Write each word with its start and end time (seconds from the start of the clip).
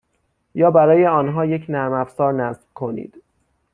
یا 0.55 0.71
برای 0.71 1.05
آنها 1.07 1.45
یک 1.45 1.65
نرم 1.69 1.93
افزار 1.93 2.33
نصب 2.33 2.61
کنید. 2.73 3.23